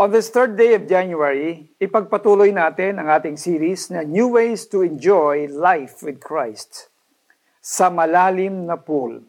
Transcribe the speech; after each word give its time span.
On 0.00 0.08
this 0.08 0.32
third 0.32 0.56
day 0.56 0.72
of 0.72 0.88
January, 0.88 1.76
ipagpatuloy 1.76 2.56
natin 2.56 2.96
ang 2.96 3.12
ating 3.20 3.36
series 3.36 3.92
na 3.92 4.00
New 4.00 4.32
Ways 4.32 4.64
to 4.72 4.80
Enjoy 4.80 5.44
Life 5.52 6.00
with 6.00 6.24
Christ 6.24 6.88
sa 7.60 7.92
malalim 7.92 8.64
na 8.64 8.80
pool. 8.80 9.20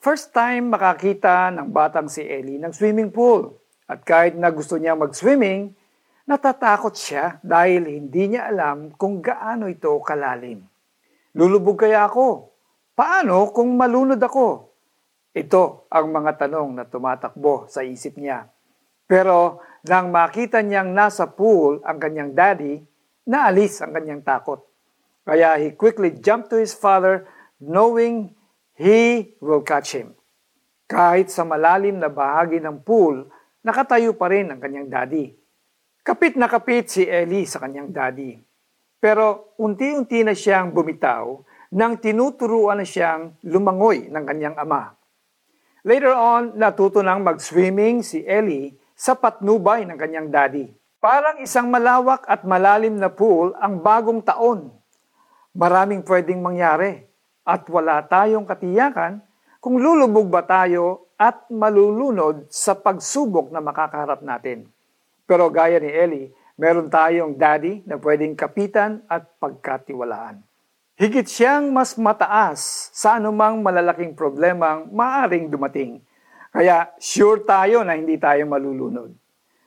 First 0.00 0.32
time 0.32 0.72
makakita 0.72 1.52
ng 1.52 1.76
batang 1.76 2.08
si 2.08 2.24
Ellie 2.24 2.56
ng 2.56 2.72
swimming 2.72 3.12
pool. 3.12 3.52
At 3.84 4.00
kahit 4.00 4.40
na 4.40 4.48
gusto 4.48 4.80
niya 4.80 4.96
mag-swimming, 4.96 5.76
natatakot 6.24 6.96
siya 6.96 7.36
dahil 7.44 7.84
hindi 7.84 8.32
niya 8.32 8.48
alam 8.48 8.96
kung 8.96 9.20
gaano 9.20 9.68
ito 9.68 9.92
kalalim. 10.00 10.64
Lulubog 11.36 11.84
kaya 11.84 12.08
ako? 12.08 12.48
Paano 12.96 13.52
kung 13.52 13.76
malunod 13.76 14.24
ako? 14.24 14.72
Ito 15.36 15.84
ang 15.92 16.16
mga 16.16 16.48
tanong 16.48 16.80
na 16.80 16.88
tumatakbo 16.88 17.68
sa 17.68 17.84
isip 17.84 18.16
niya. 18.16 18.48
Pero 19.06 19.62
nang 19.86 20.10
makita 20.10 20.60
niyang 20.60 20.90
nasa 20.90 21.30
pool 21.30 21.78
ang 21.86 22.02
kanyang 22.02 22.34
daddy, 22.34 22.82
naalis 23.30 23.78
ang 23.78 23.94
kanyang 23.94 24.22
takot. 24.26 24.62
Kaya 25.22 25.58
he 25.58 25.74
quickly 25.74 26.14
jumped 26.18 26.50
to 26.50 26.58
his 26.58 26.74
father 26.74 27.26
knowing 27.62 28.34
he 28.74 29.34
will 29.38 29.62
catch 29.62 29.94
him. 29.94 30.14
Kahit 30.86 31.30
sa 31.30 31.42
malalim 31.42 31.98
na 31.98 32.06
bahagi 32.06 32.62
ng 32.62 32.82
pool, 32.86 33.26
nakatayo 33.66 34.14
pa 34.14 34.30
rin 34.30 34.50
ang 34.50 34.62
kanyang 34.62 34.86
daddy. 34.86 35.34
Kapit 36.06 36.38
na 36.38 36.46
kapit 36.46 36.86
si 36.86 37.02
Ellie 37.02 37.46
sa 37.46 37.58
kanyang 37.58 37.90
daddy. 37.90 38.38
Pero 39.02 39.54
unti-unti 39.58 40.22
na 40.22 40.34
siyang 40.34 40.70
bumitaw 40.70 41.42
nang 41.74 41.98
tinuturuan 41.98 42.78
na 42.78 42.86
siyang 42.86 43.34
lumangoy 43.42 44.06
ng 44.06 44.24
kanyang 44.24 44.54
ama. 44.54 44.94
Later 45.82 46.14
on, 46.14 46.54
natuto 46.54 47.02
nang 47.02 47.26
mag-swimming 47.26 48.06
si 48.06 48.22
Ellie 48.22 48.74
sa 48.96 49.12
patnubay 49.12 49.84
ng 49.84 50.00
kanyang 50.00 50.32
daddy. 50.32 50.72
Parang 50.96 51.38
isang 51.44 51.68
malawak 51.68 52.24
at 52.24 52.42
malalim 52.48 52.96
na 52.96 53.12
pool 53.12 53.52
ang 53.60 53.84
bagong 53.84 54.24
taon. 54.24 54.72
Maraming 55.52 56.00
pwedeng 56.08 56.40
mangyari 56.40 57.04
at 57.44 57.68
wala 57.68 58.00
tayong 58.02 58.48
katiyakan 58.48 59.20
kung 59.60 59.76
lulubog 59.76 60.32
ba 60.32 60.42
tayo 60.42 61.12
at 61.20 61.46
malulunod 61.52 62.48
sa 62.48 62.72
pagsubok 62.72 63.52
na 63.52 63.60
makakaharap 63.60 64.24
natin. 64.24 64.66
Pero 65.28 65.52
gaya 65.52 65.76
ni 65.76 65.92
Ellie, 65.92 66.32
meron 66.56 66.88
tayong 66.88 67.36
daddy 67.36 67.84
na 67.84 68.00
pwedeng 68.00 68.32
kapitan 68.32 69.04
at 69.06 69.28
pagkatiwalaan. 69.36 70.40
Higit 70.96 71.28
siyang 71.28 71.76
mas 71.76 72.00
mataas 72.00 72.88
sa 72.96 73.20
anumang 73.20 73.60
malalaking 73.60 74.16
problemang 74.16 74.88
maaring 74.88 75.52
dumating 75.52 76.00
kaya 76.56 76.88
sure 76.96 77.44
tayo 77.44 77.84
na 77.84 78.00
hindi 78.00 78.16
tayo 78.16 78.48
malulunod. 78.48 79.12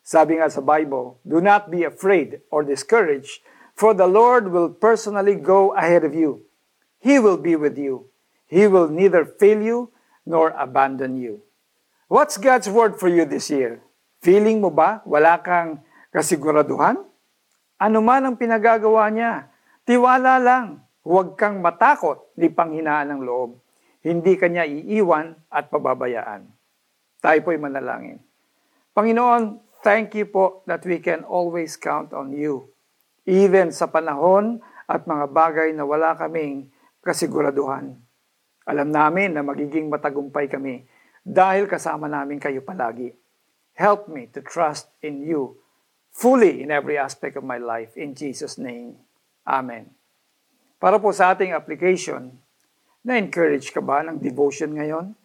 Sabi 0.00 0.40
nga 0.40 0.48
sa 0.48 0.64
Bible, 0.64 1.20
Do 1.20 1.36
not 1.36 1.68
be 1.68 1.84
afraid 1.84 2.40
or 2.48 2.64
discouraged, 2.64 3.44
for 3.76 3.92
the 3.92 4.08
Lord 4.08 4.48
will 4.48 4.72
personally 4.72 5.36
go 5.36 5.76
ahead 5.76 6.00
of 6.00 6.16
you. 6.16 6.48
He 6.96 7.20
will 7.20 7.36
be 7.36 7.60
with 7.60 7.76
you. 7.76 8.08
He 8.48 8.64
will 8.64 8.88
neither 8.88 9.28
fail 9.28 9.60
you 9.60 9.92
nor 10.24 10.56
abandon 10.56 11.20
you. 11.20 11.44
What's 12.08 12.40
God's 12.40 12.72
word 12.72 12.96
for 12.96 13.12
you 13.12 13.28
this 13.28 13.52
year? 13.52 13.84
Feeling 14.24 14.64
mo 14.64 14.72
ba 14.72 15.04
wala 15.04 15.44
kang 15.44 15.84
kasiguraduhan? 16.08 17.04
Ano 17.76 18.00
man 18.00 18.24
ang 18.24 18.40
pinagagawa 18.40 19.12
niya, 19.12 19.52
tiwala 19.84 20.40
lang. 20.40 20.80
Huwag 21.04 21.36
kang 21.36 21.60
matakot 21.60 22.32
ni 22.40 22.48
panghinaan 22.48 23.12
ng 23.12 23.28
loob. 23.28 23.60
Hindi 24.00 24.40
kanya 24.40 24.64
iiwan 24.64 25.36
at 25.52 25.68
pababayaan. 25.68 26.57
Tayo 27.18 27.38
po'y 27.42 27.58
manalangin. 27.58 28.22
Panginoon, 28.94 29.58
thank 29.82 30.14
you 30.14 30.26
po 30.26 30.62
that 30.66 30.82
we 30.86 31.02
can 31.02 31.22
always 31.26 31.74
count 31.78 32.14
on 32.14 32.34
you. 32.34 32.70
Even 33.28 33.74
sa 33.74 33.90
panahon 33.90 34.62
at 34.88 35.04
mga 35.04 35.26
bagay 35.30 35.68
na 35.74 35.84
wala 35.84 36.16
kaming 36.16 36.70
kasiguraduhan. 37.04 37.94
Alam 38.68 38.88
namin 38.88 39.36
na 39.36 39.42
magiging 39.44 39.88
matagumpay 39.88 40.48
kami 40.48 40.84
dahil 41.24 41.68
kasama 41.68 42.08
namin 42.08 42.40
kayo 42.40 42.64
palagi. 42.64 43.12
Help 43.78 44.10
me 44.10 44.26
to 44.32 44.42
trust 44.42 44.90
in 45.04 45.22
you 45.22 45.60
fully 46.10 46.64
in 46.64 46.74
every 46.74 46.98
aspect 46.98 47.38
of 47.38 47.46
my 47.46 47.60
life. 47.60 47.94
In 47.94 48.16
Jesus' 48.16 48.58
name, 48.58 48.98
Amen. 49.48 49.88
Para 50.76 51.00
po 51.00 51.08
sa 51.08 51.32
ating 51.32 51.56
application, 51.56 52.36
na-encourage 53.00 53.72
ka 53.72 53.80
ba 53.80 54.04
ng 54.04 54.20
devotion 54.20 54.76
ngayon? 54.76 55.16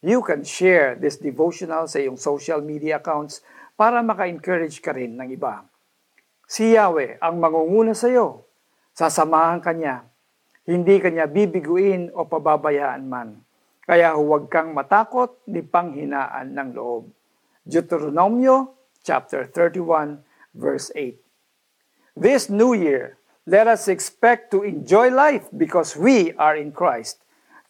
You 0.00 0.24
can 0.24 0.48
share 0.48 0.96
this 0.96 1.20
devotional 1.20 1.84
sa 1.84 2.00
iyong 2.00 2.16
social 2.16 2.64
media 2.64 3.04
accounts 3.04 3.44
para 3.76 4.00
maka-encourage 4.00 4.80
ka 4.80 4.96
rin 4.96 5.20
ng 5.20 5.36
iba. 5.36 5.60
Si 6.48 6.72
Yahweh 6.72 7.20
ang 7.20 7.36
mangunguna 7.36 7.92
sa 7.92 8.08
iyo. 8.08 8.48
Sasamahan 8.96 9.60
ka 9.60 9.76
niya. 9.76 10.08
Hindi 10.64 10.96
ka 11.04 11.12
niya 11.12 11.28
bibiguin 11.28 12.12
o 12.16 12.24
pababayaan 12.24 13.04
man. 13.04 13.44
Kaya 13.84 14.16
huwag 14.16 14.48
kang 14.48 14.72
matakot 14.72 15.44
ni 15.52 15.60
panghinaan 15.60 16.56
ng 16.56 16.70
loob. 16.72 17.12
Deuteronomio 17.60 18.72
chapter 19.04 19.44
31 19.52 20.24
verse 20.56 20.88
8. 20.96 22.16
This 22.16 22.48
new 22.48 22.72
year, 22.72 23.20
let 23.44 23.68
us 23.68 23.88
expect 23.88 24.48
to 24.52 24.64
enjoy 24.64 25.12
life 25.12 25.44
because 25.52 25.92
we 25.92 26.32
are 26.40 26.56
in 26.56 26.72
Christ. 26.72 27.20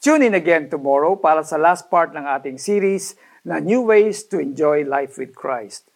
Tune 0.00 0.24
in 0.24 0.32
again 0.32 0.72
tomorrow 0.72 1.12
para 1.12 1.44
sa 1.44 1.60
last 1.60 1.92
part 1.92 2.16
ng 2.16 2.24
ating 2.24 2.56
series 2.56 3.20
na 3.44 3.60
New 3.60 3.84
Ways 3.84 4.24
to 4.32 4.40
Enjoy 4.40 4.80
Life 4.80 5.20
with 5.20 5.36
Christ. 5.36 5.92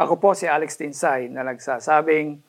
Ako 0.00 0.16
po 0.16 0.32
si 0.32 0.48
Alex 0.48 0.80
Tinsay 0.80 1.28
na 1.28 1.44
nagsasabing, 1.44 2.40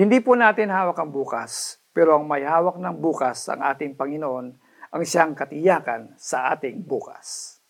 hindi 0.00 0.18
po 0.24 0.32
natin 0.32 0.72
hawak 0.72 0.96
ang 0.96 1.12
bukas, 1.12 1.76
pero 1.92 2.16
ang 2.16 2.24
may 2.24 2.40
hawak 2.40 2.80
ng 2.80 2.96
bukas 3.04 3.52
ang 3.52 3.68
ating 3.68 4.00
Panginoon 4.00 4.46
ang 4.96 5.02
siyang 5.04 5.36
katiyakan 5.36 6.16
sa 6.16 6.56
ating 6.56 6.80
bukas. 6.88 7.60